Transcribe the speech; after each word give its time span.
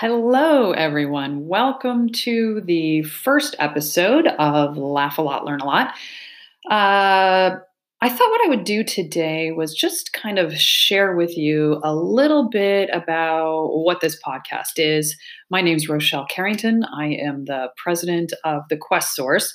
Hello, 0.00 0.72
everyone. 0.72 1.46
Welcome 1.46 2.08
to 2.08 2.62
the 2.64 3.02
first 3.02 3.54
episode 3.58 4.28
of 4.28 4.78
Laugh 4.78 5.18
a 5.18 5.20
Lot, 5.20 5.44
Learn 5.44 5.60
a 5.60 5.66
Lot. 5.66 5.88
Uh, 6.70 7.58
I 8.00 8.08
thought 8.08 8.30
what 8.30 8.46
I 8.46 8.48
would 8.48 8.64
do 8.64 8.82
today 8.82 9.52
was 9.52 9.74
just 9.74 10.14
kind 10.14 10.38
of 10.38 10.54
share 10.54 11.14
with 11.14 11.36
you 11.36 11.82
a 11.84 11.94
little 11.94 12.48
bit 12.48 12.88
about 12.94 13.72
what 13.74 14.00
this 14.00 14.18
podcast 14.26 14.78
is. 14.78 15.18
My 15.50 15.60
name 15.60 15.76
is 15.76 15.86
Rochelle 15.86 16.24
Carrington. 16.30 16.82
I 16.84 17.08
am 17.08 17.44
the 17.44 17.68
president 17.76 18.32
of 18.42 18.62
the 18.70 18.78
Quest 18.78 19.14
Source. 19.14 19.52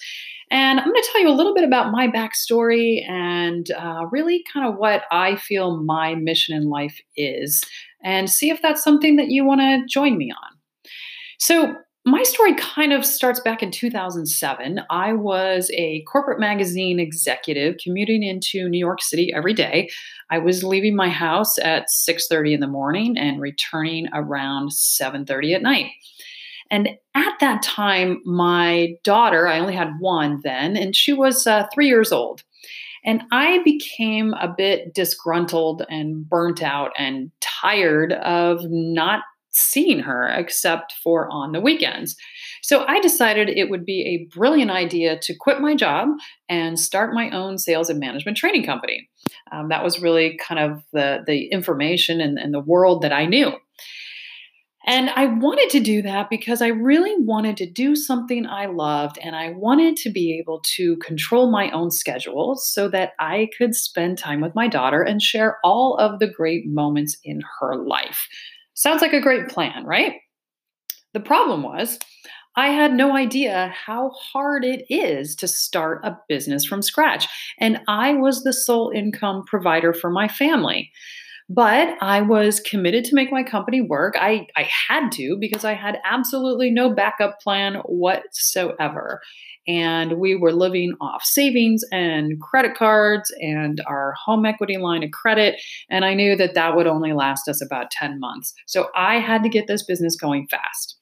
And 0.52 0.80
I'm 0.80 0.86
going 0.86 1.02
to 1.02 1.10
tell 1.12 1.22
you 1.22 1.30
a 1.30 1.34
little 1.34 1.56
bit 1.56 1.64
about 1.64 1.92
my 1.92 2.08
backstory 2.08 3.04
and 3.10 3.70
uh, 3.72 4.06
really 4.12 4.44
kind 4.54 4.68
of 4.68 4.78
what 4.78 5.06
I 5.12 5.38
feel 5.38 5.82
my 5.82 6.14
mission 6.14 6.56
in 6.56 6.70
life 6.70 7.00
is, 7.18 7.64
and 8.06 8.30
see 8.30 8.50
if 8.50 8.62
that's 8.62 8.84
something 8.84 9.18
that 9.18 9.30
you 9.30 9.44
want 9.44 9.60
to 9.60 9.84
join 9.90 10.18
me 10.18 10.32
on. 10.32 10.58
So, 11.40 11.76
my 12.08 12.22
story 12.22 12.54
kind 12.54 12.94
of 12.94 13.04
starts 13.04 13.40
back 13.40 13.64
in 13.64 13.72
2007. 13.72 14.80
I 14.92 15.14
was 15.14 15.72
a 15.74 16.04
corporate 16.04 16.40
magazine 16.40 17.00
executive 17.00 17.78
commuting 17.84 18.22
into 18.22 18.70
New 18.70 18.78
York 18.78 19.02
City 19.02 19.34
every 19.34 19.56
day. 19.56 19.90
I 20.30 20.38
was 20.38 20.64
leaving 20.64 20.96
my 20.96 21.10
house 21.10 21.58
at 21.58 21.90
6:30 21.90 22.54
in 22.54 22.60
the 22.60 22.68
morning 22.68 23.18
and 23.18 23.42
returning 23.42 24.08
around 24.14 24.72
7:30 24.72 25.56
at 25.56 25.64
night. 25.64 25.90
And 26.70 26.90
at 27.16 27.40
that 27.40 27.64
time, 27.64 28.22
my 28.24 28.94
daughter, 29.04 29.48
I 29.48 29.60
only 29.60 29.76
had 29.76 30.00
one 30.00 30.42
then, 30.44 30.78
and 30.78 30.96
she 30.96 31.12
was 31.12 31.48
uh, 31.48 31.66
three 31.74 31.88
years 31.88 32.12
old. 32.12 32.44
And 33.06 33.22
I 33.32 33.62
became 33.64 34.34
a 34.34 34.48
bit 34.48 34.94
disgruntled 34.94 35.86
and 35.90 36.28
burnt 36.28 36.62
out 36.64 36.92
and 36.98 37.32
tired 37.40 38.14
of 38.14 38.62
not 38.64 39.22
seeing 39.52 40.00
her 40.00 40.28
except 40.28 40.94
for 41.02 41.30
on 41.32 41.54
the 41.54 41.62
weekends. 41.62 42.16
So 42.62 42.84
I 42.88 43.00
decided 43.00 43.48
it 43.48 43.70
would 43.70 43.86
be 43.86 44.02
a 44.02 44.36
brilliant 44.36 44.72
idea 44.72 45.18
to 45.20 45.36
quit 45.40 45.62
my 45.62 45.76
job 45.76 46.10
and 46.50 46.80
start 46.80 47.14
my 47.14 47.30
own 47.30 47.58
sales 47.58 47.90
and 47.90 48.00
management 48.00 48.38
training 48.38 48.66
company. 48.66 49.08
Um, 49.52 49.70
that 49.70 49.84
was 49.84 50.02
really 50.02 50.38
kind 50.46 50.60
of 50.60 50.84
the, 50.92 51.24
the 51.26 51.46
information 51.46 52.20
and, 52.20 52.38
and 52.38 52.54
the 52.54 52.60
world 52.60 53.02
that 53.04 53.14
I 53.14 53.26
knew. 53.26 53.54
And 54.88 55.10
I 55.10 55.26
wanted 55.26 55.70
to 55.72 55.80
do 55.80 56.02
that 56.04 56.30
because 56.30 56.62
I 56.62 56.68
really 56.68 57.16
wanted 57.18 57.58
to 57.58 57.66
do 57.66 57.96
something 57.96 58.46
I 58.46 58.68
loved 58.68 59.18
and 59.22 59.36
I 59.36 59.50
wanted 59.50 59.98
to 59.98 60.12
be 60.12 60.38
able 60.38 60.62
to 60.76 60.96
control 60.98 61.50
my 61.50 61.72
own 61.72 61.90
schedule 61.90 62.56
so 62.56 62.88
that 62.90 63.14
I 63.20 63.50
could 63.58 63.74
spend 63.74 64.20
time 64.20 64.42
with 64.42 64.54
my 64.54 64.68
daughter 64.68 65.02
and 65.02 65.22
share 65.22 65.58
all 65.64 65.96
of 65.96 66.20
the 66.20 66.28
great 66.28 66.68
moments 66.68 67.18
in 67.24 67.42
her 67.60 67.76
life. 67.76 68.28
Sounds 68.76 69.02
like 69.02 69.14
a 69.14 69.22
great 69.22 69.50
plan, 69.50 69.86
right? 69.86 70.14
The 71.14 71.20
problem 71.20 71.64
was, 71.64 71.98
I 72.58 72.68
had 72.68 72.94
no 72.94 73.16
idea 73.16 73.74
how 73.76 74.12
hard 74.12 74.64
it 74.64 74.86
is 74.90 75.36
to 75.38 75.48
start 75.48 76.02
a 76.06 76.18
business 76.30 76.64
from 76.64 76.82
scratch. 76.82 77.28
And 77.60 77.82
I 77.88 78.14
was 78.14 78.44
the 78.44 78.54
sole 78.54 78.92
income 78.96 79.44
provider 79.46 79.94
for 79.94 80.10
my 80.10 80.28
family. 80.28 80.92
But 81.48 81.96
I 82.02 82.22
was 82.22 82.60
committed 82.60 83.06
to 83.06 83.16
make 83.16 83.32
my 83.32 83.44
company 83.44 83.80
work. 83.80 84.16
I, 84.18 84.48
I 84.56 84.68
had 84.90 85.12
to 85.14 85.38
because 85.40 85.64
I 85.64 85.74
had 85.74 86.00
absolutely 86.04 86.72
no 86.72 86.90
backup 86.90 87.40
plan 87.40 87.76
whatsoever. 87.86 89.22
And 89.68 90.14
we 90.14 90.36
were 90.36 90.52
living 90.52 90.96
off 91.00 91.24
savings 91.24 91.84
and 91.92 92.40
credit 92.42 92.76
cards 92.76 93.32
and 93.40 93.82
our 93.88 94.14
home 94.26 94.46
equity 94.46 94.78
line 94.78 95.04
of 95.04 95.12
credit. 95.12 95.62
And 95.90 96.04
I 96.04 96.16
knew 96.16 96.36
that 96.36 96.56
that 96.56 96.76
would 96.76 96.88
only 96.88 97.14
last 97.14 97.48
us 97.48 97.64
about 97.64 97.92
10 97.92 98.20
months. 98.20 98.54
So 98.66 98.90
I 98.96 99.20
had 99.20 99.44
to 99.44 99.50
get 99.50 99.68
this 99.68 99.84
business 99.84 100.16
going 100.16 100.48
fast. 100.50 100.98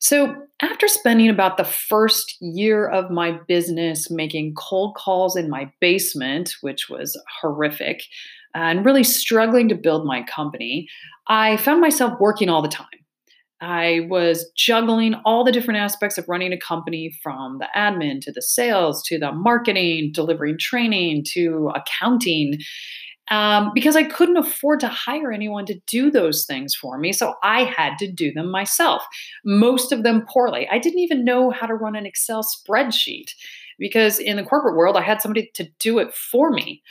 So, 0.00 0.36
after 0.62 0.86
spending 0.86 1.28
about 1.28 1.56
the 1.56 1.64
first 1.64 2.36
year 2.40 2.86
of 2.86 3.10
my 3.10 3.38
business 3.48 4.08
making 4.10 4.54
cold 4.54 4.94
calls 4.96 5.34
in 5.36 5.50
my 5.50 5.72
basement, 5.80 6.54
which 6.60 6.88
was 6.88 7.20
horrific, 7.40 8.02
and 8.58 8.84
really 8.84 9.04
struggling 9.04 9.68
to 9.68 9.74
build 9.74 10.04
my 10.04 10.22
company, 10.24 10.88
I 11.28 11.56
found 11.58 11.80
myself 11.80 12.18
working 12.18 12.48
all 12.48 12.60
the 12.60 12.68
time. 12.68 12.86
I 13.60 14.06
was 14.08 14.50
juggling 14.56 15.14
all 15.24 15.44
the 15.44 15.52
different 15.52 15.80
aspects 15.80 16.18
of 16.18 16.28
running 16.28 16.52
a 16.52 16.58
company 16.58 17.16
from 17.22 17.58
the 17.58 17.68
admin 17.76 18.20
to 18.22 18.32
the 18.32 18.42
sales 18.42 19.02
to 19.04 19.18
the 19.18 19.32
marketing, 19.32 20.10
delivering 20.12 20.58
training 20.58 21.24
to 21.32 21.72
accounting, 21.74 22.58
um, 23.30 23.72
because 23.74 23.94
I 23.94 24.04
couldn't 24.04 24.36
afford 24.36 24.80
to 24.80 24.88
hire 24.88 25.32
anyone 25.32 25.66
to 25.66 25.78
do 25.86 26.10
those 26.10 26.46
things 26.46 26.74
for 26.74 26.98
me. 26.98 27.12
So 27.12 27.34
I 27.42 27.64
had 27.64 27.98
to 27.98 28.10
do 28.10 28.32
them 28.32 28.50
myself, 28.50 29.04
most 29.44 29.92
of 29.92 30.02
them 30.02 30.24
poorly. 30.28 30.68
I 30.70 30.78
didn't 30.78 31.00
even 31.00 31.24
know 31.24 31.50
how 31.50 31.66
to 31.66 31.74
run 31.74 31.96
an 31.96 32.06
Excel 32.06 32.42
spreadsheet 32.42 33.30
because 33.78 34.18
in 34.18 34.36
the 34.36 34.44
corporate 34.44 34.76
world, 34.76 34.96
I 34.96 35.02
had 35.02 35.20
somebody 35.20 35.50
to 35.54 35.68
do 35.78 35.98
it 35.98 36.14
for 36.14 36.50
me. 36.50 36.82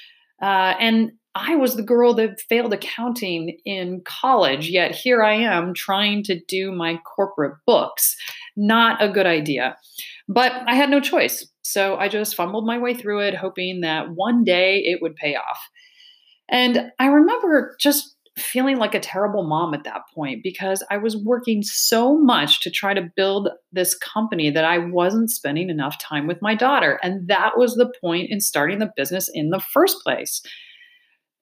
Uh, 0.41 0.75
and 0.79 1.11
I 1.39 1.55
was 1.55 1.75
the 1.75 1.83
girl 1.83 2.15
that 2.15 2.41
failed 2.41 2.73
accounting 2.73 3.59
in 3.63 4.01
college, 4.05 4.69
yet 4.69 4.95
here 4.95 5.21
I 5.23 5.35
am 5.35 5.73
trying 5.75 6.23
to 6.23 6.39
do 6.47 6.71
my 6.71 6.97
corporate 7.05 7.57
books. 7.67 8.15
Not 8.55 9.01
a 9.03 9.09
good 9.09 9.27
idea. 9.27 9.77
But 10.27 10.51
I 10.65 10.73
had 10.73 10.89
no 10.89 10.99
choice. 10.99 11.47
So 11.61 11.95
I 11.97 12.07
just 12.07 12.35
fumbled 12.35 12.65
my 12.65 12.79
way 12.79 12.95
through 12.95 13.19
it, 13.19 13.35
hoping 13.35 13.81
that 13.81 14.15
one 14.15 14.43
day 14.43 14.79
it 14.79 14.99
would 15.01 15.15
pay 15.15 15.35
off. 15.35 15.59
And 16.49 16.91
I 16.97 17.05
remember 17.05 17.75
just 17.79 18.15
feeling 18.35 18.77
like 18.77 18.95
a 18.95 18.99
terrible 18.99 19.43
mom 19.43 19.73
at 19.73 19.83
that 19.83 20.01
point 20.13 20.43
because 20.43 20.83
I 20.89 20.97
was 20.97 21.17
working 21.17 21.61
so 21.63 22.17
much 22.17 22.61
to 22.61 22.71
try 22.71 22.93
to 22.93 23.09
build 23.15 23.49
this 23.71 23.95
company 23.95 24.49
that 24.51 24.65
I 24.65 24.77
wasn't 24.77 25.31
spending 25.31 25.69
enough 25.69 25.97
time 25.99 26.27
with 26.27 26.41
my 26.41 26.55
daughter. 26.55 26.99
And 27.03 27.27
that 27.27 27.57
was 27.57 27.75
the 27.75 27.91
point 28.01 28.29
in 28.29 28.39
starting 28.39 28.79
the 28.79 28.91
business 28.95 29.29
in 29.33 29.49
the 29.49 29.59
first 29.59 29.97
place 30.03 30.41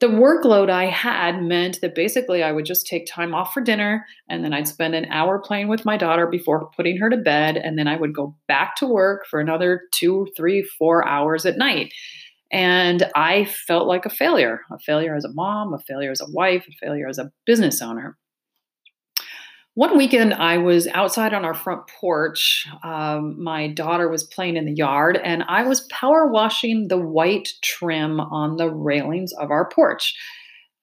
the 0.01 0.07
workload 0.07 0.69
I 0.69 0.85
had 0.85 1.41
meant 1.41 1.79
that 1.81 1.95
basically 1.95 2.44
I 2.44 2.51
would 2.51 2.66
just 2.66 2.85
take 2.85 3.06
time 3.06 3.33
off 3.33 3.53
for 3.53 3.61
dinner 3.61 4.06
and 4.29 4.44
then 4.44 4.53
I'd 4.53 4.67
spend 4.67 4.94
an 4.94 5.06
hour 5.06 5.39
playing 5.39 5.69
with 5.69 5.85
my 5.85 5.95
daughter 5.95 6.28
before 6.28 6.69
putting 6.75 6.97
her 6.97 7.09
to 7.09 7.17
bed. 7.17 7.56
And 7.56 7.79
then 7.79 7.88
I 7.88 7.95
would 7.95 8.13
go 8.13 8.35
back 8.47 8.75
to 8.78 8.85
work 8.85 9.25
for 9.29 9.39
another 9.39 9.83
two, 9.94 10.28
three, 10.35 10.63
four 10.78 11.07
hours 11.07 11.45
at 11.45 11.57
night. 11.57 11.94
And 12.51 13.09
I 13.16 13.45
felt 13.45 13.88
like 13.88 14.06
a 14.06 14.09
failure 14.09 14.61
a 14.72 14.79
failure 14.79 15.16
as 15.16 15.25
a 15.25 15.33
mom, 15.33 15.73
a 15.73 15.79
failure 15.79 16.12
as 16.12 16.22
a 16.22 16.29
wife, 16.29 16.66
a 16.69 16.85
failure 16.85 17.07
as 17.07 17.17
a 17.17 17.31
business 17.45 17.81
owner. 17.81 18.17
One 19.75 19.97
weekend, 19.97 20.34
I 20.34 20.58
was 20.58 20.88
outside 20.88 21.34
on 21.34 21.44
our 21.44 21.53
front 21.53 21.86
porch. 22.00 22.66
Um, 22.81 23.44
my 23.44 23.68
daughter 23.68 24.08
was 24.08 24.24
playing 24.24 24.56
in 24.56 24.63
the 24.63 24.74
yard, 24.74 25.19
and 25.22 25.44
I 25.50 25.63
was 25.63 25.81
power 25.91 26.28
washing 26.28 26.88
the 26.88 26.97
white 26.97 27.50
trim 27.62 28.22
on 28.22 28.56
the 28.56 28.69
railings 28.69 29.34
of 29.34 29.52
our 29.52 29.68
porch. 29.68 30.16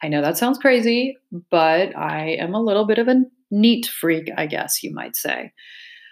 I 0.02 0.08
know 0.08 0.20
that 0.20 0.36
sounds 0.36 0.58
crazy, 0.58 1.16
but 1.50 1.96
I 1.96 2.36
am 2.38 2.52
a 2.52 2.60
little 2.60 2.84
bit 2.84 2.98
of 2.98 3.08
a 3.08 3.22
neat 3.50 3.86
freak, 3.86 4.28
I 4.36 4.44
guess 4.44 4.82
you 4.82 4.92
might 4.92 5.16
say. 5.16 5.52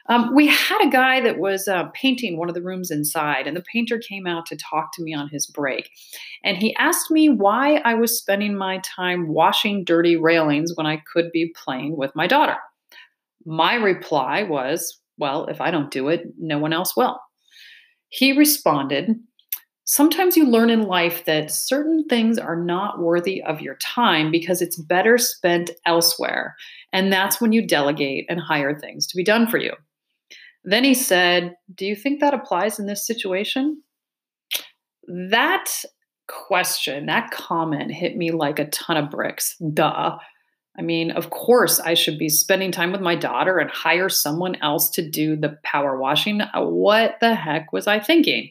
Um, 0.08 0.34
we 0.34 0.46
had 0.46 0.82
a 0.82 0.90
guy 0.90 1.20
that 1.20 1.38
was 1.38 1.68
uh, 1.68 1.84
painting 1.92 2.38
one 2.38 2.48
of 2.48 2.54
the 2.54 2.62
rooms 2.62 2.90
inside, 2.90 3.46
and 3.46 3.54
the 3.54 3.64
painter 3.70 3.98
came 3.98 4.26
out 4.26 4.46
to 4.46 4.56
talk 4.56 4.94
to 4.94 5.02
me 5.02 5.12
on 5.12 5.28
his 5.28 5.46
break. 5.46 5.90
And 6.42 6.56
he 6.56 6.74
asked 6.76 7.10
me 7.10 7.28
why 7.28 7.82
I 7.84 7.92
was 7.92 8.16
spending 8.16 8.56
my 8.56 8.78
time 8.78 9.28
washing 9.28 9.84
dirty 9.84 10.16
railings 10.16 10.72
when 10.76 10.86
I 10.86 11.02
could 11.12 11.30
be 11.30 11.52
playing 11.62 11.98
with 11.98 12.16
my 12.16 12.26
daughter. 12.26 12.56
My 13.46 13.74
reply 13.74 14.42
was, 14.42 15.00
Well, 15.18 15.46
if 15.46 15.60
I 15.60 15.70
don't 15.70 15.90
do 15.90 16.08
it, 16.08 16.22
no 16.38 16.58
one 16.58 16.72
else 16.72 16.96
will. 16.96 17.18
He 18.08 18.32
responded, 18.36 19.16
Sometimes 19.84 20.36
you 20.36 20.46
learn 20.46 20.70
in 20.70 20.82
life 20.82 21.24
that 21.24 21.50
certain 21.50 22.04
things 22.08 22.38
are 22.38 22.54
not 22.54 23.00
worthy 23.00 23.42
of 23.42 23.60
your 23.60 23.74
time 23.76 24.30
because 24.30 24.62
it's 24.62 24.80
better 24.80 25.18
spent 25.18 25.70
elsewhere. 25.84 26.54
And 26.92 27.12
that's 27.12 27.40
when 27.40 27.52
you 27.52 27.66
delegate 27.66 28.26
and 28.28 28.38
hire 28.38 28.78
things 28.78 29.06
to 29.08 29.16
be 29.16 29.24
done 29.24 29.48
for 29.48 29.58
you. 29.58 29.72
Then 30.62 30.84
he 30.84 30.94
said, 30.94 31.56
Do 31.74 31.86
you 31.86 31.96
think 31.96 32.20
that 32.20 32.34
applies 32.34 32.78
in 32.78 32.86
this 32.86 33.04
situation? 33.04 33.82
That 35.08 35.68
question, 36.28 37.06
that 37.06 37.30
comment 37.32 37.90
hit 37.90 38.16
me 38.16 38.30
like 38.30 38.58
a 38.58 38.68
ton 38.68 38.96
of 38.96 39.10
bricks. 39.10 39.56
Duh. 39.74 40.18
I 40.78 40.82
mean, 40.82 41.10
of 41.10 41.30
course, 41.30 41.80
I 41.80 41.94
should 41.94 42.18
be 42.18 42.28
spending 42.28 42.70
time 42.70 42.92
with 42.92 43.00
my 43.00 43.16
daughter 43.16 43.58
and 43.58 43.70
hire 43.70 44.08
someone 44.08 44.56
else 44.62 44.88
to 44.90 45.08
do 45.08 45.36
the 45.36 45.58
power 45.64 45.98
washing. 45.98 46.40
Uh, 46.40 46.62
what 46.62 47.16
the 47.20 47.34
heck 47.34 47.72
was 47.72 47.86
I 47.86 47.98
thinking? 47.98 48.50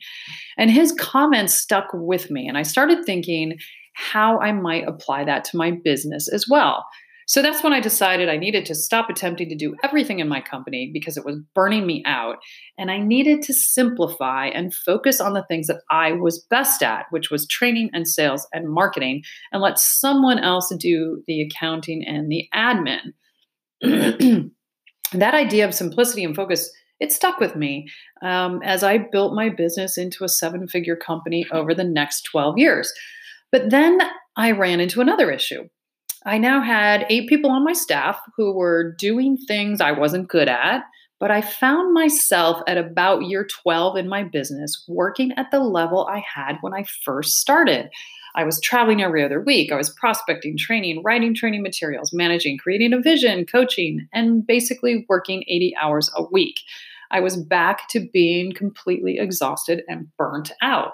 And 0.57 0.69
his 0.69 0.92
comments 0.92 1.54
stuck 1.54 1.88
with 1.94 2.30
me. 2.30 2.48
And 2.48 2.57
I 2.57 2.63
started 2.63 3.06
thinking 3.06 3.57
how 3.94 4.39
I 4.39 4.51
might 4.51 4.88
apply 4.88 5.24
that 5.25 5.44
to 5.45 5.57
my 5.57 5.71
business 5.71 6.27
as 6.31 6.48
well. 6.50 6.86
So 7.30 7.44
that's 7.44 7.62
when 7.62 7.74
I 7.74 7.80
decided 7.80 8.28
I 8.28 8.38
needed 8.38 8.66
to 8.66 8.74
stop 8.74 9.08
attempting 9.08 9.50
to 9.50 9.56
do 9.56 9.76
everything 9.84 10.18
in 10.18 10.28
my 10.28 10.42
company 10.42 10.90
because 10.92 11.16
it 11.16 11.24
was 11.24 11.38
burning 11.54 11.86
me 11.86 12.02
out. 12.08 12.38
And 12.76 12.90
I 12.90 12.98
needed 12.98 13.44
to 13.44 13.54
simplify 13.54 14.48
and 14.48 14.74
focus 14.74 15.22
on 15.22 15.34
the 15.34 15.44
things 15.44 15.68
that 15.68 15.84
I 15.92 16.14
was 16.14 16.44
best 16.50 16.81
at, 16.81 17.06
which 17.12 17.30
was 17.30 17.46
training 17.46 17.92
and 17.94 18.08
sales 18.08 18.48
and 18.52 18.68
marketing, 18.68 19.22
and 19.52 19.62
let 19.62 19.78
someone 19.78 20.40
else 20.40 20.74
do 20.80 21.24
the 21.28 21.44
accounting 21.44 22.04
and 22.04 22.31
the 22.31 22.50
admin. 22.52 23.14
that 25.14 25.36
idea 25.36 25.68
of 25.68 25.75
simplicity 25.75 26.24
and 26.24 26.36
focus 26.36 26.72
it 27.00 27.14
stuck 27.14 27.40
with 27.40 27.56
me 27.56 27.88
um, 28.24 28.60
as 28.64 28.84
I 28.84 28.98
built 28.98 29.36
my 29.36 29.50
business 29.50 30.00
into 30.00 30.24
a 30.24 30.30
seven 30.30 30.68
figure 30.68 30.96
company 30.96 31.46
over 31.52 31.75
the 31.75 31.84
next 31.84 32.24
12 32.24 32.58
years. 32.58 32.92
But 33.52 33.70
then 33.70 34.00
I 34.36 34.50
ran 34.50 34.80
into 34.80 35.00
another 35.00 35.30
issue. 35.30 35.70
I 36.25 36.38
now 36.38 36.62
had 36.62 37.06
eight 37.10 37.30
people 37.30 37.50
on 37.50 37.63
my 37.63 37.74
staff 37.74 38.19
who 38.36 38.54
were 38.54 38.94
doing 38.98 39.38
things 39.38 39.81
I 39.81 39.92
wasn't 39.92 40.27
good 40.27 40.50
at, 40.50 40.83
but 41.19 41.31
I 41.31 41.42
found 41.42 41.94
myself 41.94 42.62
at 42.68 42.77
about 42.77 43.25
year 43.25 43.45
12 43.45 43.98
in 43.98 44.07
my 44.07 44.24
business 44.24 44.83
working 44.88 45.31
at 45.38 45.51
the 45.51 45.60
level 45.60 46.07
I 46.07 46.24
had 46.33 46.57
when 46.62 46.74
I 46.74 46.86
first 47.04 47.39
started. 47.39 47.89
I 48.36 48.44
was 48.44 48.62
traveling 48.62 49.01
every 49.01 49.24
other 49.24 49.42
week. 49.42 49.71
I 49.71 49.75
was 49.75 49.89
prospecting, 49.89 50.57
training, 50.57 51.01
writing 51.04 51.33
training 51.33 51.63
materials, 51.63 52.13
managing, 52.13 52.57
creating 52.57 52.94
a 52.94 53.01
vision, 53.01 53.45
coaching, 53.45 54.07
and 54.13 54.45
basically 54.45 55.06
working 55.10 55.44
80 55.48 55.75
hours 55.81 56.12
a 56.15 56.24
week. 56.24 56.60
I 57.12 57.22
was 57.22 57.36
back 57.38 57.89
to 57.89 58.07
being 58.13 58.54
completely 58.54 59.18
exhausted 59.18 59.83
and 59.88 60.07
burnt 60.15 60.51
out. 60.62 60.92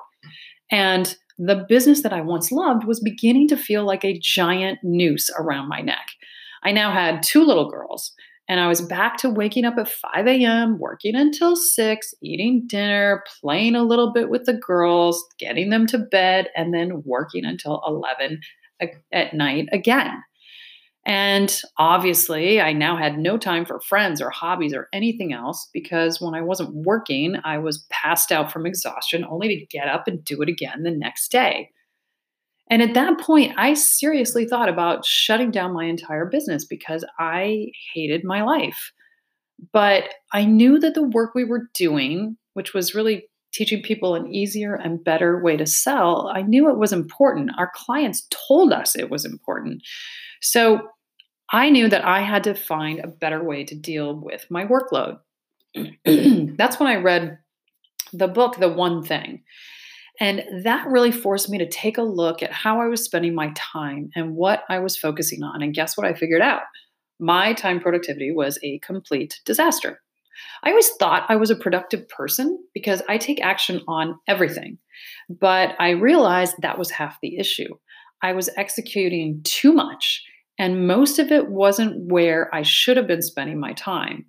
And 0.71 1.15
the 1.37 1.65
business 1.67 2.01
that 2.03 2.13
I 2.13 2.21
once 2.21 2.51
loved 2.51 2.85
was 2.85 2.99
beginning 2.99 3.47
to 3.49 3.57
feel 3.57 3.85
like 3.85 4.05
a 4.05 4.19
giant 4.19 4.79
noose 4.83 5.29
around 5.37 5.67
my 5.67 5.81
neck. 5.81 6.07
I 6.63 6.71
now 6.71 6.91
had 6.91 7.23
two 7.23 7.43
little 7.43 7.69
girls, 7.69 8.13
and 8.47 8.59
I 8.59 8.67
was 8.67 8.81
back 8.81 9.17
to 9.17 9.29
waking 9.29 9.65
up 9.65 9.77
at 9.77 9.89
5 9.89 10.27
a.m., 10.27 10.79
working 10.79 11.15
until 11.15 11.55
6, 11.55 12.13
eating 12.21 12.63
dinner, 12.67 13.23
playing 13.41 13.75
a 13.75 13.83
little 13.83 14.13
bit 14.13 14.29
with 14.29 14.45
the 14.45 14.53
girls, 14.53 15.23
getting 15.39 15.69
them 15.69 15.87
to 15.87 15.99
bed, 15.99 16.49
and 16.55 16.73
then 16.73 17.03
working 17.05 17.45
until 17.45 17.81
11 17.87 18.39
at 19.11 19.33
night 19.33 19.67
again. 19.71 20.21
And 21.05 21.55
obviously, 21.77 22.59
I 22.59 22.73
now 22.73 22.97
had 22.97 23.19
no 23.19 23.37
time 23.37 23.63
for 23.65 23.79
friends 23.79 24.21
or 24.21 24.31
hobbies 24.31 24.73
or 24.73 24.89
anything 24.91 25.33
else 25.33 25.69
because 25.71 26.19
when 26.19 26.33
I 26.33 26.41
wasn't 26.41 26.73
working, 26.73 27.35
I 27.43 27.59
was 27.59 27.85
passed 27.91 28.31
out 28.31 28.51
from 28.51 28.65
exhaustion 28.65 29.23
only 29.29 29.47
to 29.49 29.65
get 29.67 29.87
up 29.87 30.07
and 30.07 30.25
do 30.25 30.41
it 30.41 30.49
again 30.49 30.81
the 30.81 30.91
next 30.91 31.31
day. 31.31 31.69
And 32.71 32.81
at 32.81 32.95
that 32.95 33.19
point, 33.19 33.53
I 33.57 33.75
seriously 33.75 34.45
thought 34.45 34.69
about 34.69 35.05
shutting 35.05 35.51
down 35.51 35.73
my 35.73 35.85
entire 35.85 36.25
business 36.25 36.65
because 36.65 37.05
I 37.19 37.67
hated 37.93 38.23
my 38.23 38.41
life. 38.41 38.91
But 39.71 40.05
I 40.33 40.45
knew 40.45 40.79
that 40.79 40.95
the 40.95 41.03
work 41.03 41.35
we 41.35 41.45
were 41.45 41.69
doing, 41.75 42.37
which 42.53 42.73
was 42.73 42.95
really 42.95 43.27
teaching 43.53 43.83
people 43.83 44.15
an 44.15 44.33
easier 44.33 44.73
and 44.75 45.03
better 45.03 45.41
way 45.41 45.55
to 45.55 45.67
sell, 45.67 46.31
I 46.33 46.41
knew 46.41 46.69
it 46.69 46.79
was 46.79 46.91
important. 46.91 47.51
Our 47.57 47.71
clients 47.73 48.27
told 48.47 48.73
us 48.73 48.95
it 48.95 49.11
was 49.11 49.23
important. 49.23 49.83
So 50.41 50.81
I 51.51 51.69
knew 51.69 51.87
that 51.89 52.05
I 52.05 52.21
had 52.21 52.43
to 52.45 52.55
find 52.55 52.99
a 52.99 53.07
better 53.07 53.43
way 53.43 53.63
to 53.65 53.75
deal 53.75 54.15
with 54.15 54.45
my 54.49 54.65
workload. 54.65 55.19
That's 56.05 56.79
when 56.79 56.89
I 56.89 56.95
read 56.95 57.37
the 58.13 58.27
book, 58.27 58.57
The 58.57 58.69
One 58.69 59.03
Thing. 59.03 59.43
And 60.19 60.43
that 60.63 60.87
really 60.87 61.11
forced 61.11 61.49
me 61.49 61.57
to 61.57 61.69
take 61.69 61.97
a 61.97 62.03
look 62.03 62.41
at 62.41 62.51
how 62.51 62.79
I 62.79 62.87
was 62.87 63.03
spending 63.03 63.35
my 63.35 63.51
time 63.55 64.09
and 64.15 64.35
what 64.35 64.63
I 64.69 64.79
was 64.79 64.97
focusing 64.97 65.43
on. 65.43 65.61
And 65.61 65.73
guess 65.73 65.97
what 65.97 66.07
I 66.07 66.13
figured 66.13 66.41
out? 66.41 66.61
My 67.19 67.53
time 67.53 67.79
productivity 67.79 68.31
was 68.31 68.57
a 68.63 68.79
complete 68.79 69.39
disaster. 69.45 70.01
I 70.63 70.69
always 70.69 70.89
thought 70.99 71.25
I 71.29 71.35
was 71.35 71.49
a 71.49 71.55
productive 71.55 72.07
person 72.09 72.61
because 72.73 73.01
I 73.07 73.17
take 73.17 73.41
action 73.41 73.81
on 73.87 74.17
everything. 74.27 74.77
But 75.29 75.75
I 75.79 75.91
realized 75.91 76.55
that 76.61 76.77
was 76.77 76.91
half 76.91 77.17
the 77.21 77.37
issue. 77.37 77.75
I 78.21 78.33
was 78.33 78.49
executing 78.57 79.41
too 79.43 79.73
much 79.73 80.23
and 80.57 80.87
most 80.87 81.19
of 81.19 81.31
it 81.31 81.49
wasn't 81.49 82.11
where 82.11 82.53
I 82.53 82.61
should 82.61 82.95
have 82.97 83.07
been 83.07 83.21
spending 83.21 83.59
my 83.59 83.73
time. 83.73 84.25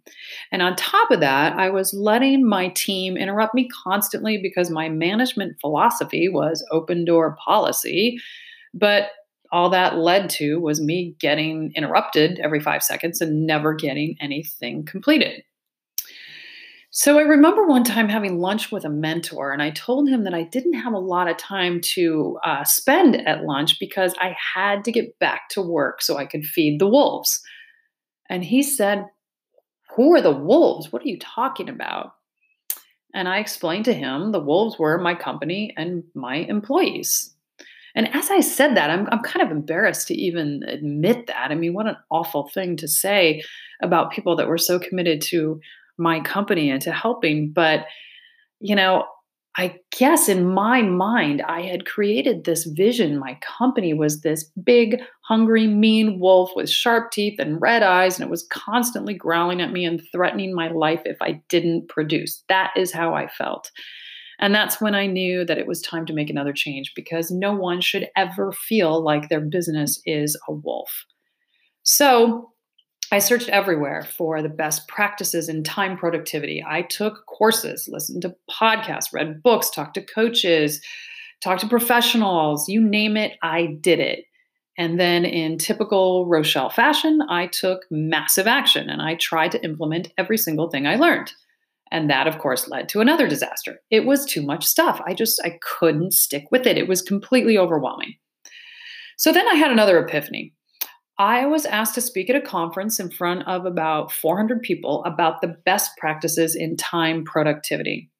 And 0.50 0.60
on 0.60 0.74
top 0.74 1.10
of 1.10 1.20
that, 1.20 1.56
I 1.56 1.70
was 1.70 1.94
letting 1.94 2.48
my 2.48 2.68
team 2.68 3.16
interrupt 3.16 3.54
me 3.54 3.68
constantly 3.84 4.36
because 4.36 4.70
my 4.70 4.88
management 4.88 5.56
philosophy 5.60 6.28
was 6.28 6.66
open 6.72 7.04
door 7.04 7.36
policy. 7.44 8.18
But 8.74 9.10
all 9.52 9.70
that 9.70 9.96
led 9.96 10.28
to 10.30 10.58
was 10.60 10.80
me 10.80 11.14
getting 11.20 11.72
interrupted 11.76 12.40
every 12.40 12.60
five 12.60 12.82
seconds 12.82 13.20
and 13.20 13.46
never 13.46 13.74
getting 13.74 14.16
anything 14.20 14.84
completed. 14.84 15.42
So 16.90 17.18
I 17.18 17.22
remember 17.22 17.66
one 17.66 17.84
time 17.84 18.08
having 18.08 18.38
lunch 18.38 18.72
with 18.72 18.84
a 18.84 18.90
mentor, 18.90 19.52
and 19.52 19.62
I 19.62 19.70
told 19.70 20.08
him 20.08 20.24
that 20.24 20.34
I 20.34 20.44
didn't 20.44 20.74
have 20.74 20.94
a 20.94 20.98
lot 20.98 21.28
of 21.28 21.36
time 21.36 21.80
to 21.94 22.38
uh, 22.44 22.64
spend 22.64 23.16
at 23.28 23.44
lunch 23.44 23.78
because 23.78 24.14
I 24.18 24.34
had 24.54 24.84
to 24.84 24.92
get 24.92 25.18
back 25.18 25.48
to 25.50 25.60
work 25.60 26.00
so 26.00 26.16
I 26.16 26.24
could 26.24 26.46
feed 26.46 26.80
the 26.80 26.86
wolves. 26.86 27.42
And 28.30 28.44
he 28.44 28.62
said, 28.62 29.06
Who 29.96 30.14
are 30.14 30.22
the 30.22 30.32
wolves? 30.32 30.92
What 30.92 31.02
are 31.02 31.08
you 31.08 31.18
talking 31.18 31.68
about? 31.68 32.12
And 33.14 33.28
I 33.28 33.38
explained 33.38 33.86
to 33.86 33.94
him 33.94 34.32
the 34.32 34.40
wolves 34.40 34.78
were 34.78 34.98
my 34.98 35.14
company 35.14 35.72
and 35.76 36.04
my 36.14 36.36
employees. 36.36 37.34
And 37.94 38.14
as 38.14 38.30
I 38.30 38.40
said 38.40 38.76
that, 38.76 38.90
I'm, 38.90 39.08
I'm 39.10 39.22
kind 39.22 39.42
of 39.42 39.50
embarrassed 39.50 40.06
to 40.08 40.14
even 40.14 40.62
admit 40.68 41.26
that. 41.28 41.50
I 41.50 41.54
mean, 41.54 41.72
what 41.72 41.86
an 41.86 41.96
awful 42.10 42.50
thing 42.52 42.76
to 42.76 42.86
say 42.86 43.42
about 43.82 44.12
people 44.12 44.36
that 44.36 44.48
were 44.48 44.58
so 44.58 44.78
committed 44.78 45.22
to 45.22 45.60
my 45.98 46.20
company 46.20 46.70
into 46.70 46.92
helping. 46.92 47.52
But, 47.52 47.86
you 48.60 48.74
know, 48.74 49.04
I 49.58 49.76
guess 49.96 50.28
in 50.28 50.52
my 50.52 50.82
mind, 50.82 51.40
I 51.40 51.62
had 51.62 51.86
created 51.86 52.44
this 52.44 52.64
vision. 52.64 53.18
My 53.18 53.38
company 53.40 53.94
was 53.94 54.20
this 54.20 54.44
big, 54.62 55.00
hungry, 55.22 55.66
mean 55.66 56.20
wolf 56.20 56.50
with 56.54 56.68
sharp 56.68 57.10
teeth 57.10 57.38
and 57.38 57.60
red 57.60 57.82
eyes, 57.82 58.18
and 58.18 58.26
it 58.26 58.30
was 58.30 58.46
constantly 58.50 59.14
growling 59.14 59.62
at 59.62 59.72
me 59.72 59.86
and 59.86 60.02
threatening 60.12 60.54
my 60.54 60.68
life 60.68 61.00
if 61.06 61.16
I 61.22 61.40
didn't 61.48 61.88
produce. 61.88 62.44
That 62.50 62.72
is 62.76 62.92
how 62.92 63.14
I 63.14 63.28
felt. 63.28 63.70
And 64.38 64.54
that's 64.54 64.78
when 64.78 64.94
I 64.94 65.06
knew 65.06 65.46
that 65.46 65.56
it 65.56 65.66
was 65.66 65.80
time 65.80 66.04
to 66.06 66.12
make 66.12 66.28
another 66.28 66.52
change 66.52 66.92
because 66.94 67.30
no 67.30 67.54
one 67.54 67.80
should 67.80 68.08
ever 68.14 68.52
feel 68.52 69.02
like 69.02 69.30
their 69.30 69.40
business 69.40 70.02
is 70.04 70.38
a 70.48 70.52
wolf. 70.52 70.90
So 71.82 72.50
I 73.12 73.18
searched 73.20 73.48
everywhere 73.50 74.02
for 74.02 74.42
the 74.42 74.48
best 74.48 74.88
practices 74.88 75.48
in 75.48 75.62
time 75.62 75.96
productivity. 75.96 76.64
I 76.66 76.82
took 76.82 77.24
courses, 77.26 77.88
listened 77.90 78.22
to 78.22 78.34
podcasts, 78.50 79.12
read 79.12 79.42
books, 79.42 79.70
talked 79.70 79.94
to 79.94 80.02
coaches, 80.02 80.80
talked 81.40 81.60
to 81.60 81.68
professionals, 81.68 82.68
you 82.68 82.80
name 82.80 83.16
it, 83.16 83.36
I 83.42 83.76
did 83.80 84.00
it. 84.00 84.24
And 84.78 85.00
then, 85.00 85.24
in 85.24 85.56
typical 85.56 86.26
Rochelle 86.26 86.68
fashion, 86.68 87.22
I 87.30 87.46
took 87.46 87.86
massive 87.90 88.46
action 88.46 88.90
and 88.90 89.00
I 89.00 89.14
tried 89.14 89.52
to 89.52 89.64
implement 89.64 90.12
every 90.18 90.36
single 90.36 90.68
thing 90.68 90.86
I 90.86 90.96
learned. 90.96 91.32
And 91.90 92.10
that, 92.10 92.26
of 92.26 92.38
course, 92.38 92.68
led 92.68 92.88
to 92.90 93.00
another 93.00 93.28
disaster. 93.28 93.80
It 93.90 94.04
was 94.04 94.26
too 94.26 94.42
much 94.42 94.66
stuff. 94.66 95.00
I 95.06 95.14
just 95.14 95.40
I 95.44 95.58
couldn't 95.62 96.12
stick 96.12 96.46
with 96.50 96.66
it. 96.66 96.76
It 96.76 96.88
was 96.88 97.00
completely 97.00 97.56
overwhelming. 97.56 98.14
So 99.16 99.32
then 99.32 99.48
I 99.48 99.54
had 99.54 99.70
another 99.70 99.98
epiphany. 99.98 100.52
I 101.18 101.46
was 101.46 101.64
asked 101.64 101.94
to 101.94 102.00
speak 102.02 102.28
at 102.28 102.36
a 102.36 102.40
conference 102.40 103.00
in 103.00 103.10
front 103.10 103.46
of 103.48 103.64
about 103.64 104.12
400 104.12 104.60
people 104.60 105.02
about 105.04 105.40
the 105.40 105.56
best 105.64 105.96
practices 105.96 106.54
in 106.54 106.76
time 106.76 107.24
productivity. 107.24 108.10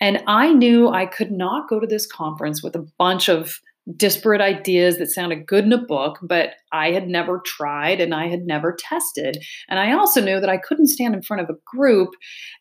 And 0.00 0.22
I 0.28 0.52
knew 0.52 0.88
I 0.88 1.06
could 1.06 1.32
not 1.32 1.68
go 1.68 1.80
to 1.80 1.86
this 1.86 2.06
conference 2.06 2.62
with 2.62 2.76
a 2.76 2.86
bunch 2.98 3.28
of 3.28 3.60
disparate 3.96 4.40
ideas 4.40 4.98
that 4.98 5.10
sounded 5.10 5.46
good 5.46 5.64
in 5.64 5.72
a 5.72 5.82
book, 5.82 6.18
but 6.22 6.50
I 6.72 6.90
had 6.90 7.08
never 7.08 7.40
tried 7.44 8.00
and 8.00 8.14
I 8.14 8.28
had 8.28 8.42
never 8.42 8.76
tested. 8.78 9.42
And 9.68 9.78
I 9.78 9.92
also 9.92 10.20
knew 10.20 10.40
that 10.40 10.50
I 10.50 10.58
couldn't 10.58 10.88
stand 10.88 11.14
in 11.14 11.22
front 11.22 11.42
of 11.42 11.48
a 11.48 11.58
group 11.64 12.10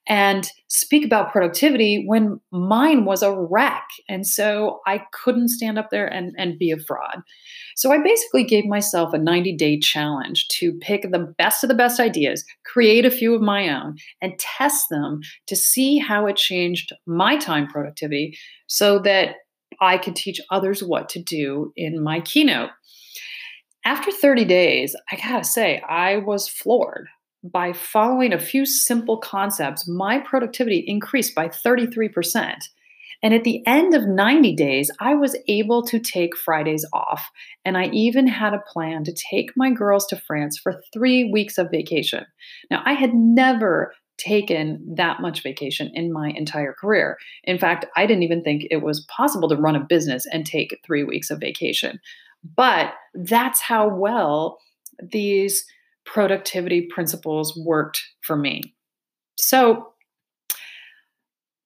and 0.07 0.49
speak 0.67 1.05
about 1.05 1.31
productivity 1.31 2.03
when 2.05 2.39
mine 2.51 3.03
was 3.03 3.23
a 3.23 3.35
wreck. 3.35 3.83
And 4.07 4.25
so 4.25 4.79
I 4.85 5.03
couldn't 5.11 5.49
stand 5.49 5.77
up 5.77 5.89
there 5.89 6.07
and, 6.07 6.33
and 6.37 6.57
be 6.57 6.71
a 6.71 6.77
fraud. 6.77 7.21
So 7.75 7.91
I 7.91 8.01
basically 8.01 8.43
gave 8.43 8.65
myself 8.65 9.13
a 9.13 9.17
90 9.17 9.55
day 9.55 9.79
challenge 9.79 10.47
to 10.49 10.73
pick 10.73 11.11
the 11.11 11.33
best 11.37 11.63
of 11.63 11.67
the 11.67 11.75
best 11.75 11.99
ideas, 11.99 12.45
create 12.65 13.05
a 13.05 13.11
few 13.11 13.35
of 13.35 13.41
my 13.41 13.69
own, 13.69 13.97
and 14.21 14.39
test 14.39 14.85
them 14.89 15.19
to 15.47 15.55
see 15.55 15.97
how 15.97 16.25
it 16.25 16.37
changed 16.37 16.93
my 17.05 17.37
time 17.37 17.67
productivity 17.67 18.37
so 18.67 18.99
that 18.99 19.35
I 19.81 19.97
could 19.97 20.15
teach 20.15 20.41
others 20.49 20.83
what 20.83 21.09
to 21.09 21.21
do 21.21 21.73
in 21.75 22.03
my 22.03 22.21
keynote. 22.21 22.69
After 23.85 24.11
30 24.11 24.45
days, 24.45 24.95
I 25.11 25.15
gotta 25.15 25.43
say, 25.43 25.81
I 25.87 26.17
was 26.17 26.47
floored. 26.47 27.07
By 27.43 27.71
following 27.71 28.33
a 28.33 28.39
few 28.39 28.65
simple 28.65 29.17
concepts, 29.17 29.87
my 29.87 30.19
productivity 30.19 30.83
increased 30.85 31.33
by 31.33 31.47
33%. 31.47 32.55
And 33.23 33.33
at 33.33 33.43
the 33.43 33.65
end 33.65 33.95
of 33.95 34.07
90 34.07 34.55
days, 34.55 34.91
I 34.99 35.15
was 35.15 35.35
able 35.47 35.83
to 35.87 35.99
take 35.99 36.37
Fridays 36.37 36.85
off. 36.93 37.29
And 37.65 37.77
I 37.77 37.85
even 37.87 38.27
had 38.27 38.53
a 38.53 38.63
plan 38.71 39.03
to 39.05 39.13
take 39.31 39.51
my 39.55 39.71
girls 39.71 40.05
to 40.07 40.17
France 40.17 40.59
for 40.59 40.81
three 40.93 41.23
weeks 41.31 41.57
of 41.57 41.71
vacation. 41.71 42.25
Now, 42.69 42.83
I 42.85 42.93
had 42.93 43.13
never 43.13 43.93
taken 44.17 44.83
that 44.95 45.21
much 45.21 45.43
vacation 45.43 45.91
in 45.93 46.11
my 46.11 46.29
entire 46.29 46.73
career. 46.73 47.17
In 47.43 47.57
fact, 47.57 47.85
I 47.95 48.05
didn't 48.05 48.23
even 48.23 48.43
think 48.43 48.67
it 48.69 48.81
was 48.81 49.01
possible 49.01 49.47
to 49.49 49.55
run 49.55 49.75
a 49.75 49.83
business 49.83 50.25
and 50.31 50.45
take 50.45 50.79
three 50.85 51.03
weeks 51.03 51.29
of 51.29 51.39
vacation. 51.39 51.99
But 52.55 52.93
that's 53.13 53.61
how 53.61 53.87
well 53.87 54.59
these 55.01 55.65
productivity 56.05 56.81
principles 56.81 57.55
worked 57.57 58.03
for 58.21 58.35
me. 58.35 58.75
So 59.37 59.93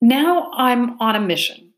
now 0.02 0.52
I'm 0.54 1.00
on 1.00 1.16
a 1.16 1.22
mission. 1.22 1.71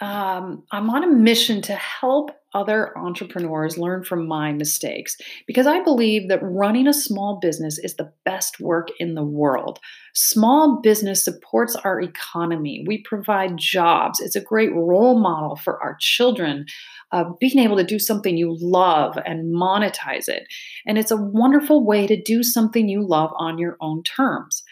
Um, 0.00 0.64
I'm 0.72 0.90
on 0.90 1.04
a 1.04 1.10
mission 1.10 1.62
to 1.62 1.74
help 1.74 2.30
other 2.52 2.96
entrepreneurs 2.96 3.76
learn 3.76 4.02
from 4.02 4.26
my 4.26 4.52
mistakes 4.52 5.16
because 5.46 5.66
I 5.66 5.82
believe 5.82 6.28
that 6.28 6.42
running 6.42 6.86
a 6.86 6.92
small 6.92 7.38
business 7.40 7.78
is 7.78 7.96
the 7.96 8.12
best 8.24 8.60
work 8.60 8.88
in 8.98 9.14
the 9.14 9.24
world. 9.24 9.78
Small 10.14 10.80
business 10.82 11.24
supports 11.24 11.76
our 11.76 12.00
economy, 12.00 12.84
we 12.86 13.02
provide 13.02 13.58
jobs, 13.58 14.20
it's 14.20 14.36
a 14.36 14.40
great 14.40 14.74
role 14.74 15.18
model 15.18 15.56
for 15.56 15.82
our 15.82 15.96
children. 16.00 16.66
Uh, 17.12 17.24
being 17.38 17.60
able 17.60 17.76
to 17.76 17.84
do 17.84 18.00
something 18.00 18.36
you 18.36 18.56
love 18.60 19.16
and 19.24 19.54
monetize 19.54 20.28
it. 20.28 20.42
And 20.86 20.98
it's 20.98 21.12
a 21.12 21.16
wonderful 21.16 21.86
way 21.86 22.04
to 22.04 22.20
do 22.20 22.42
something 22.42 22.88
you 22.88 23.06
love 23.06 23.30
on 23.38 23.58
your 23.58 23.76
own 23.80 24.02
terms. 24.02 24.64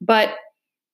But 0.00 0.30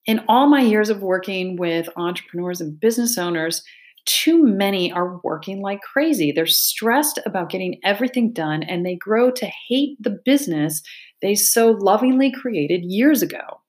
in 0.05 0.21
all 0.27 0.47
my 0.47 0.61
years 0.61 0.89
of 0.89 1.01
working 1.01 1.55
with 1.55 1.89
entrepreneurs 1.95 2.61
and 2.61 2.79
business 2.79 3.17
owners, 3.17 3.63
too 4.05 4.43
many 4.43 4.91
are 4.91 5.19
working 5.23 5.61
like 5.61 5.81
crazy. 5.81 6.31
They're 6.31 6.45
stressed 6.45 7.19
about 7.25 7.49
getting 7.49 7.79
everything 7.83 8.33
done 8.33 8.63
and 8.63 8.85
they 8.85 8.95
grow 8.95 9.31
to 9.31 9.45
hate 9.45 9.97
the 10.01 10.19
business 10.25 10.81
they 11.21 11.35
so 11.35 11.71
lovingly 11.71 12.31
created 12.31 12.83
years 12.83 13.21
ago. 13.21 13.61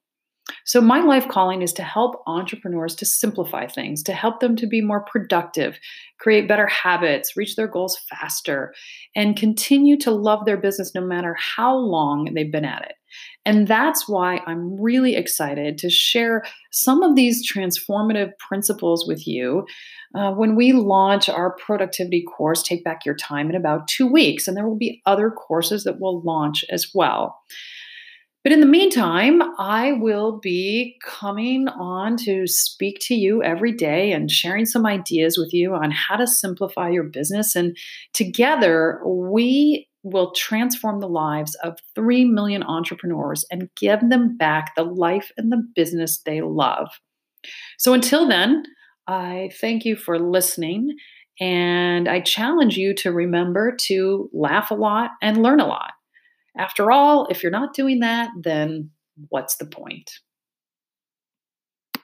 So, 0.66 0.80
my 0.80 1.00
life 1.00 1.28
calling 1.28 1.62
is 1.62 1.72
to 1.74 1.82
help 1.82 2.22
entrepreneurs 2.26 2.94
to 2.96 3.06
simplify 3.06 3.66
things, 3.66 4.02
to 4.02 4.12
help 4.12 4.40
them 4.40 4.56
to 4.56 4.66
be 4.66 4.80
more 4.80 5.00
productive, 5.00 5.78
create 6.18 6.48
better 6.48 6.66
habits, 6.66 7.36
reach 7.36 7.56
their 7.56 7.68
goals 7.68 7.98
faster, 8.10 8.74
and 9.14 9.36
continue 9.36 9.96
to 9.98 10.10
love 10.10 10.44
their 10.44 10.56
business 10.56 10.94
no 10.94 11.00
matter 11.00 11.34
how 11.34 11.74
long 11.74 12.30
they've 12.34 12.52
been 12.52 12.64
at 12.64 12.82
it. 12.82 12.94
And 13.46 13.68
that's 13.68 14.08
why 14.08 14.40
I'm 14.46 14.80
really 14.80 15.16
excited 15.16 15.76
to 15.78 15.90
share 15.90 16.44
some 16.70 17.02
of 17.02 17.14
these 17.14 17.46
transformative 17.50 18.30
principles 18.38 19.06
with 19.06 19.26
you 19.26 19.66
uh, 20.14 20.32
when 20.32 20.56
we 20.56 20.72
launch 20.72 21.28
our 21.28 21.54
productivity 21.56 22.24
course, 22.24 22.62
Take 22.62 22.84
Back 22.84 23.04
Your 23.04 23.16
Time, 23.16 23.50
in 23.50 23.56
about 23.56 23.88
two 23.88 24.06
weeks. 24.06 24.48
And 24.48 24.56
there 24.56 24.66
will 24.66 24.78
be 24.78 25.02
other 25.04 25.30
courses 25.30 25.84
that 25.84 26.00
will 26.00 26.22
launch 26.22 26.64
as 26.70 26.90
well. 26.94 27.38
But 28.44 28.52
in 28.52 28.60
the 28.60 28.66
meantime, 28.66 29.40
I 29.58 29.92
will 29.92 30.38
be 30.38 30.98
coming 31.02 31.66
on 31.66 32.18
to 32.18 32.46
speak 32.46 32.98
to 33.02 33.14
you 33.14 33.42
every 33.42 33.72
day 33.72 34.12
and 34.12 34.30
sharing 34.30 34.66
some 34.66 34.84
ideas 34.84 35.38
with 35.38 35.54
you 35.54 35.74
on 35.74 35.90
how 35.90 36.16
to 36.16 36.26
simplify 36.26 36.90
your 36.90 37.04
business. 37.04 37.56
And 37.56 37.74
together, 38.12 39.00
we 39.06 39.88
will 40.04 40.30
transform 40.32 41.00
the 41.00 41.08
lives 41.08 41.56
of 41.56 41.78
3 41.94 42.26
million 42.26 42.62
entrepreneurs 42.62 43.44
and 43.50 43.70
give 43.74 44.00
them 44.08 44.36
back 44.36 44.74
the 44.76 44.84
life 44.84 45.32
and 45.36 45.50
the 45.50 45.66
business 45.74 46.20
they 46.24 46.42
love. 46.42 46.88
So 47.78 47.92
until 47.92 48.28
then, 48.28 48.64
I 49.06 49.50
thank 49.60 49.84
you 49.84 49.96
for 49.96 50.18
listening. 50.18 50.94
And 51.40 52.08
I 52.08 52.20
challenge 52.20 52.76
you 52.76 52.94
to 52.96 53.10
remember 53.10 53.74
to 53.82 54.30
laugh 54.32 54.70
a 54.70 54.74
lot 54.74 55.10
and 55.20 55.42
learn 55.42 55.58
a 55.58 55.66
lot. 55.66 55.92
After 56.56 56.92
all, 56.92 57.26
if 57.26 57.42
you're 57.42 57.50
not 57.50 57.74
doing 57.74 58.00
that, 58.00 58.30
then 58.40 58.90
what's 59.30 59.56
the 59.56 59.66
point? 59.66 60.10